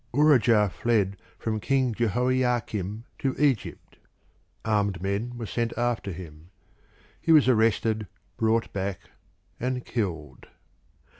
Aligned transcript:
Urijah 0.15 0.71
fled 0.71 1.15
from 1.37 1.59
King 1.59 1.93
Jehoiakim 1.93 3.03
to 3.19 3.35
Egypt; 3.37 3.99
armed 4.65 4.99
men 4.99 5.37
were 5.37 5.45
sent 5.45 5.77
after 5.77 6.11
him; 6.11 6.49
he 7.21 7.31
was 7.31 7.47
arrested, 7.47 8.07
brought 8.35 8.73
back 8.73 8.99
and 9.59 9.85
killed. 9.85 10.47